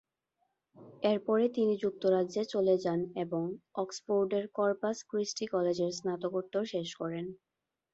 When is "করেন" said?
6.95-7.25